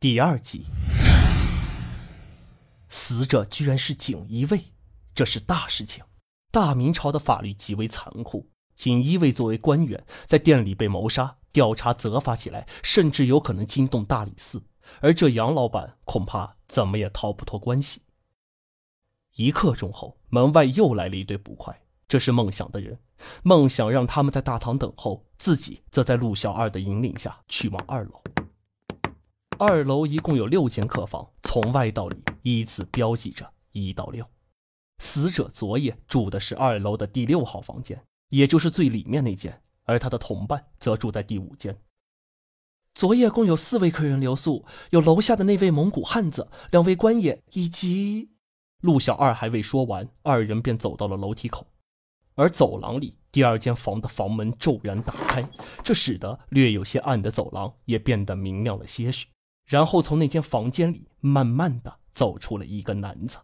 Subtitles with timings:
[0.00, 0.64] 第二集，
[2.88, 4.66] 死者居然是锦衣卫，
[5.12, 6.04] 这是大事情。
[6.52, 14.62] 大明朝的法律极为残酷，锦衣卫作为官员，在店里被谋杀，调查责罚起来，甚至有可能惊动大理寺。
[15.00, 18.02] 而这杨老板恐怕怎么也逃不脱关系。
[19.34, 21.76] 一刻钟后，门外又来了一对捕快，
[22.06, 22.96] 这是梦想的人。
[23.42, 28.22] 梦想让他们在大堂等候，自己则在陆小二的引领下去往二楼。
[29.60, 34.24] 二楼一共有六间客房，从外到里依次标记着一到六。
[34.98, 41.76] 死者昨夜住的是二楼的第六号房间，也就是最里面那间，而他的同伴则住在第五间。
[42.94, 48.30] 昨夜共有四位客人留宿，有楼下的那位蒙古汉子，两位官爷，以及……
[48.82, 51.66] 陆小二还未说完，二人便走到了楼梯口，
[52.36, 55.48] 而走廊里第二间房的房门骤然打开，
[55.82, 59.26] 这使得略有些暗的走廊也变得明亮了些许。
[59.68, 63.36] 然后从那间房间里慢慢的走出了一个男子，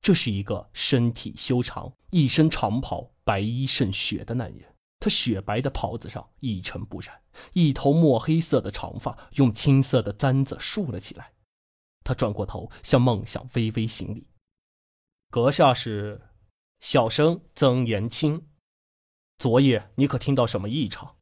[0.00, 4.74] 这是一个身体修长、一身长袍、白衣胜雪的男人。
[4.98, 7.20] 他雪白的袍子上一尘不染，
[7.52, 11.32] 一头墨黑色的长发用青色的簪子束了起来。
[12.02, 14.26] 他转过头向梦想微微行礼
[15.28, 16.30] ：“阁下是
[16.80, 18.46] 小生曾延青，
[19.38, 21.16] 昨夜你可听到什么异常？”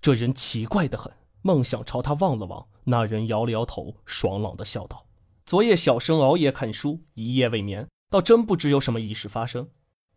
[0.00, 1.12] 这人奇怪的很。
[1.42, 2.66] 梦想朝他望了望。
[2.84, 5.06] 那人摇了摇头，爽朗的笑道
[5.46, 9.68] ：“昨夜小生熬夜看书，一夜未眠，倒真不知有什么异事发生。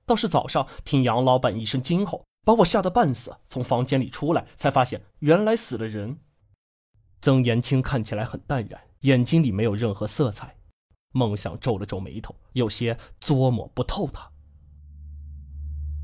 [0.06, 3.36] 倒是早上听杨老板一声惊吼，把我吓得半死。
[3.46, 6.18] 从房间里出来，才发现原来死了人。”
[7.22, 10.56] 曾延青看起来很淡然，眼睛里没有任何色彩。
[11.14, 14.30] 梦想皱了皱眉头，有些琢磨不透他。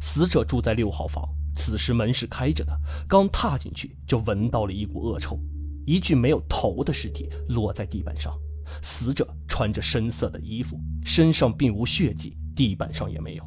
[0.01, 2.75] 死者住在六号房，此时门是开着的，
[3.07, 5.37] 刚踏进去就闻到了一股恶臭。
[5.85, 8.33] 一具没有头的尸体落在地板上，
[8.81, 13.43] 死者穿着深色的衣服，身上并无血迹，地板上也没有。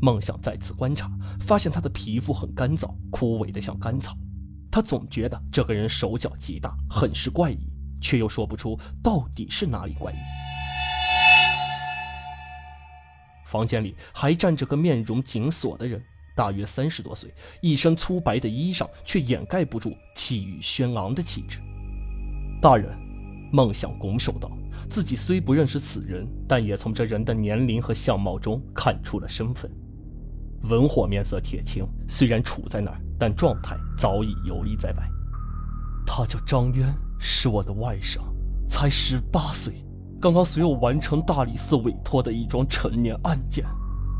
[0.00, 1.10] 梦想再次观察，
[1.40, 4.16] 发现他的皮肤很干燥，枯萎的像干草。
[4.70, 7.70] 他总觉得这个人手脚极大，很是怪异，
[8.00, 10.16] 却又说不出到底是哪里怪异。
[13.46, 16.02] 房间里还站着个面容紧锁的人。
[16.36, 21.60] 大约三十多岁，一身粗白的衣裳却掩盖不住气宇轩昂的气质。
[22.64, 22.88] 大人，
[23.52, 24.50] 梦想拱手道
[24.88, 29.70] ：“自己虽不认识此人，但也从这人的年龄和相貌中看出了身份。”
[30.70, 35.06] 文火面色铁青，虽然处在那儿，但状态早已游离在外。
[36.06, 38.20] 他叫张渊，是我的外甥，
[38.66, 39.84] 才十八岁，
[40.18, 43.66] 刚刚随我完成大理寺委托的一桩陈年案件，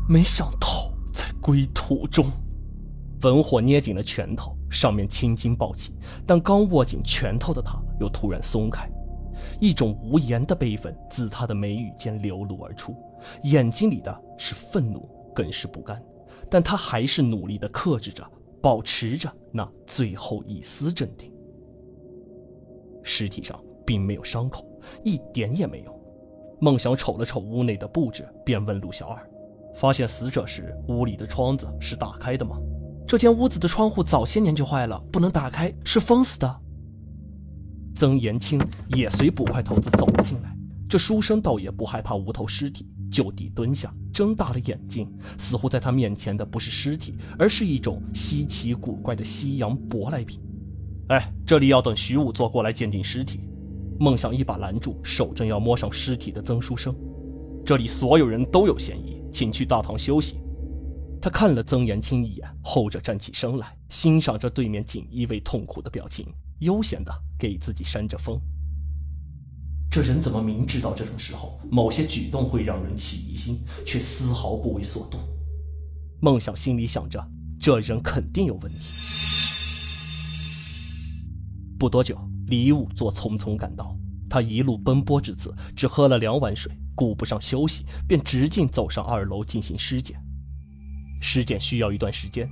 [0.07, 0.93] 没想到。
[1.11, 2.27] 在归途中，
[3.21, 5.93] 文火捏紧了拳头，上面青筋暴起。
[6.27, 8.89] 但刚握紧拳头的他，又突然松开，
[9.59, 12.93] 一种无言的悲愤自他的眉宇间流露而出，
[13.43, 16.03] 眼睛里的是愤怒，更是不甘。
[16.49, 18.23] 但他还是努力地克制着，
[18.61, 21.31] 保持着那最后一丝镇定。
[23.01, 24.67] 尸体上并没有伤口，
[25.03, 25.95] 一点也没有。
[26.59, 29.29] 孟想瞅了瞅屋内的布置，便问陆小二。
[29.73, 32.57] 发现死者时，屋里的窗子是打开的吗？
[33.07, 36.61] 这间屋子的窗户早些年就坏了，不能打开，是封死的。
[37.95, 40.55] 曾延青也随捕快头子走了进来。
[40.89, 50.39] 这书生倒也不害怕无头尸体，就地蹲下，睁大了眼睛，似乎在他面前的不是尸体，而是一种稀奇古怪的西洋舶来品。
[51.09, 53.41] 哎，这里要等徐武座过来鉴定尸体。
[53.99, 56.93] 梦想一把拦住手正要摸上尸体的曾书生。
[57.63, 59.21] 这里所有人都有嫌疑。
[59.35, 60.37] 请去大堂休息。
[61.25, 68.39] 他看了曾延青一眼，后者站起身来，欣赏着对面锦衣卫痛苦的表情，悠闲的给自己扇着风。
[69.89, 75.19] 这人怎么明知道这种时候某些举动会让人起疑心，却丝毫不为所动？
[76.21, 77.19] 孟晓心里想着，
[77.59, 78.77] 这人肯定有问题。
[81.79, 82.15] 不多久，
[82.45, 83.97] 李武作匆匆赶到，
[84.29, 86.71] 他一路奔波至此，只喝了两碗水。
[86.93, 90.23] 顾不上休息，便直径走上二楼进行尸检。
[91.25, 92.47] 尸检需要一段时间，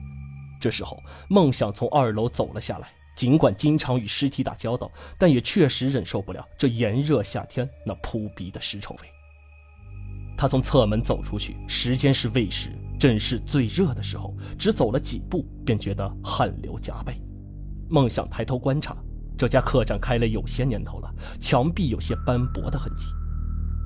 [0.59, 0.97] 这时候
[1.29, 2.89] 梦想从二楼走了下来。
[3.15, 9.01] 尽管经常与尸体打交道，但也确实忍受不了这炎热夏天那扑鼻的尸臭味。
[10.35, 14.35] 他从侧门走出去，时间是未时，正是最热的时候。
[14.57, 17.13] 只走了几步，便觉得汗流浃背。
[17.87, 18.97] 梦想抬头观察，
[19.37, 23.05] 这家客栈开了有些年头了，墙壁有些斑驳的痕迹。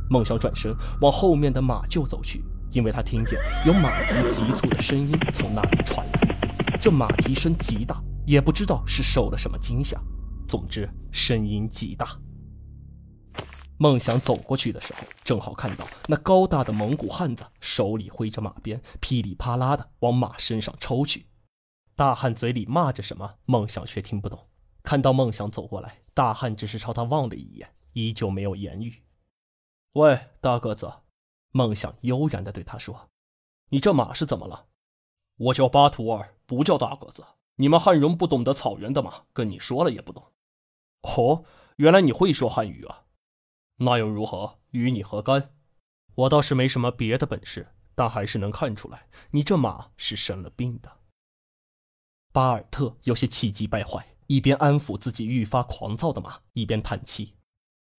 [0.09, 2.41] 梦想转身往后面的马厩走去，
[2.77, 6.77] 因为他听见有马蹄急促的声音从那里传来。
[6.79, 9.99] 这马蹄声极大，也不知道是受了什么惊吓。
[10.47, 12.07] 总之，声音极大。
[13.79, 21.25] 梦想走过去的时候，正好看到那高大的蒙古汉子手里挥着马鞭，噼里啪啦的往马身上抽去。
[21.95, 24.37] 大汉嘴里骂着什么，梦想却听不懂。
[24.83, 29.01] 看到梦想走过来，大汉只是朝他望了一眼，依旧没有言语。
[29.93, 30.93] 喂，大个子，
[31.57, 33.09] 梦想悠然的对他说
[33.69, 34.67] ：“你这马是怎么了？”
[35.37, 37.25] 我叫巴图尔，不叫大个子。
[37.55, 40.31] 你们汉人不懂得草原的马，跟你说了也不懂。
[41.01, 41.43] 哦，
[41.77, 43.05] 原来你会说汉语啊？
[43.77, 44.59] 那又如何？
[44.69, 45.55] 与你何干？
[46.13, 50.99] 我倒是没什么别的本事，但还是能看出来，你这马是生了病的。
[52.31, 57.35] 巴尔特有些气急败坏，一边安抚自己愈发狂躁的马，一边叹气：“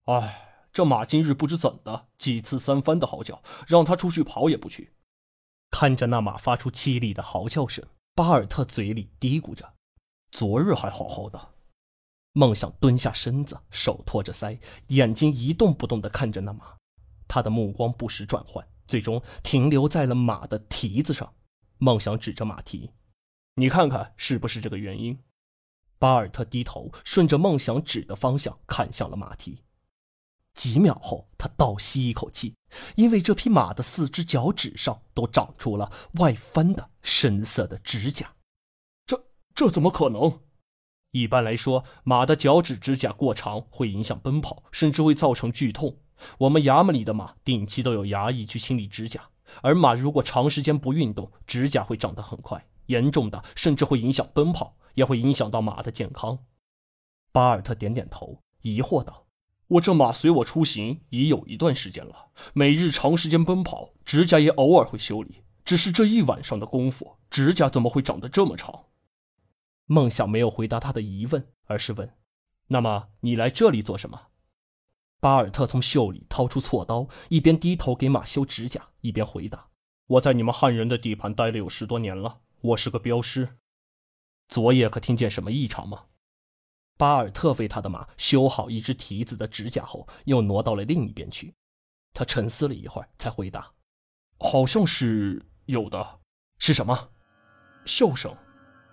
[0.06, 0.47] 唉，
[0.78, 4.92] 这马今日不知怎的，几次三番的嚎叫，让他出去跑也不去。”
[5.70, 7.84] 看着那马发出凄厉的嚎叫声，
[8.14, 9.74] 巴尔特嘴里嘀咕着
[10.30, 11.48] ：“昨日还好好的。”
[12.32, 16.76] 梦想蹲下身子，手托着腮，眼睛一动不动地看着那马。
[17.26, 21.34] 他的目光不时转换，最终停留在了马的蹄子上。
[21.78, 22.92] 梦想指着马蹄
[23.58, 25.18] ：“你看看是不是这个原因？”
[25.98, 29.64] 巴尔特低头，顺着梦想指的方向看向了马蹄。
[30.58, 32.52] 几秒后，他倒吸一口气，
[32.96, 38.34] 因为这匹马的四只脚趾上都长出了外翻的深色的指甲。
[39.06, 39.24] 这
[39.54, 40.40] 这怎么可能？
[41.12, 45.96] 一般来说，马的脚趾指甲过长会影响奔跑，甚至会造成剧痛。
[46.38, 49.22] 我们衙门里的马定期都有衙役去清理指甲，
[49.62, 56.36] 而马如果长时间不运动，指甲会长得很快，严重的甚至会影响奔跑，也会影响到马的健康。
[57.30, 59.24] 巴尔特点点头，疑惑道
[59.68, 68.86] ：“我这马随我出行已有一段时间了，每日长时间奔跑，指甲也偶尔会修理，只是这一晚上的功夫，指甲怎么会长得这么长？”
[69.84, 72.14] 梦想没有回答他的疑问，而是问
[72.68, 74.28] ：“那么你来这里做什么？”
[75.20, 79.68] 巴尔特从袖里掏出锉刀，一边低头给马修指甲，一边回答
[80.06, 83.58] ：“我在你们汉人的地盘待了有十多年了，我是个镖师。
[84.46, 86.04] 昨夜可听见什么异常吗？”
[86.98, 91.54] 巴尔特为他的马修好一只蹄子的指甲后，又挪到了另一边去。
[92.12, 93.70] 他沉思了一会儿，才回答
[94.40, 96.04] ：“好像是有的。
[96.58, 97.10] 是什么？
[97.84, 98.34] 笑声。”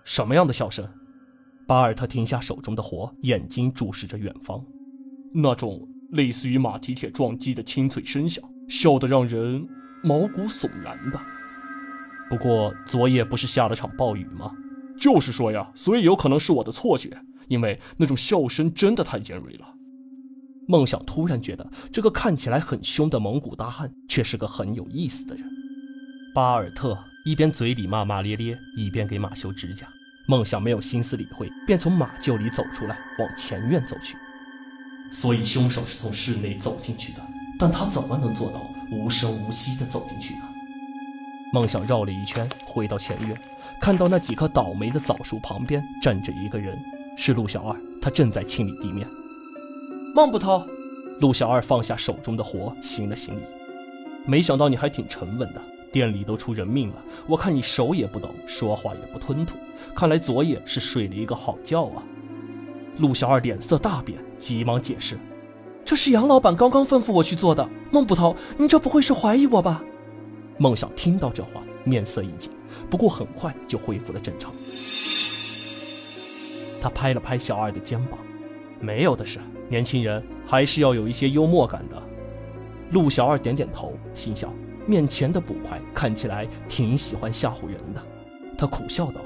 [0.04, 0.88] 什么样的笑声？
[1.66, 4.64] 巴尔特停下手中的活，眼睛注视着远方。
[5.34, 9.66] 那种类似于马蹄铁撞击的清脆声响，笑得让人
[10.04, 11.20] 毛骨悚然的。
[12.30, 14.52] 不过昨夜不是下了场暴雨吗？
[14.96, 19.66] 就是说呀，所以有可能是我的错觉，因为那种笑声真的太尖锐了。
[20.68, 25.44] 梦想突然觉得，这个看起来很凶的蒙古大汉，却是个很有意思的人。
[26.34, 29.86] 巴尔特一边嘴里骂骂咧咧，一边给马修指甲。
[30.28, 34.16] 梦想没有心思理会，便从马厩里走出来，往前院走去。
[35.12, 37.24] 所以凶手是从室内走进去的，
[37.60, 40.40] 但他怎么能做到无声无息地走进去呢？
[41.52, 43.40] 梦想绕了一圈，回到前院，
[43.80, 46.76] 看到那几棵倒霉的枣树旁边站着一个人，
[47.16, 49.08] 是陆小二，他正在清理地面。
[50.14, 50.62] 孟捕头，
[51.20, 53.40] 陆小二放下手中的活，行了行礼。
[54.26, 55.60] 没想到你还挺沉稳的。
[55.92, 56.96] 店里都出人命了，
[57.26, 59.56] 我看你手也不抖，说话也不吞吐，
[59.94, 62.02] 看来昨夜是睡了一个好觉啊。
[62.98, 65.16] 陆小二脸色大变，急忙解释
[65.86, 67.66] ：“这是杨老板刚刚吩咐我去做的。
[67.90, 69.82] 孟捕头，你这不会是怀疑我吧？”
[70.58, 72.52] 孟想听到这话，面色一紧，
[72.90, 74.52] 不过很快就恢复了正常。
[76.86, 78.20] 他拍了拍小二的肩膀
[78.78, 82.00] ：“没有的事，年轻人还是要有一些幽默感的。”
[82.94, 84.54] 陆小二点点头，心想。
[84.86, 88.00] 面前的捕快看起来挺喜欢吓唬人的，
[88.56, 89.20] 他苦笑道：“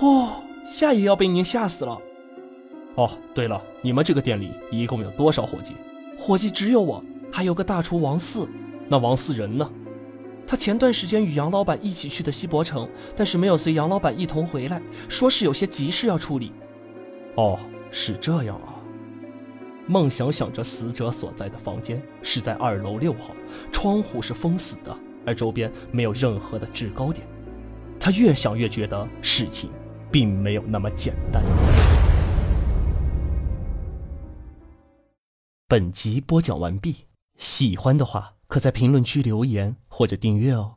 [0.00, 2.00] 哦，吓也要被您吓死了。”
[2.96, 5.74] 哦，对了，你们这个店里一共有多少伙计？
[6.18, 8.48] 伙计只有我，还有个大厨王四。
[8.88, 9.70] 那王四人呢？
[10.46, 14.80] 他前段时间与杨老板一起去的西博城，但是没有随杨老板一同回来，
[15.10, 16.50] 说是有些急事要处理。
[17.36, 17.58] 哦，
[17.90, 18.74] 是这样啊。
[19.86, 23.34] 梦想想着死者所在的房间是在二楼六号，
[23.70, 27.26] 窗户是封死的，而周边没有任何的制高点。
[28.00, 29.70] 他越想越觉得事情
[30.10, 31.42] 并没有那么简单。
[35.66, 40.76] 本集播讲完毕，喜欢的话可在评论区留言或者订阅哦。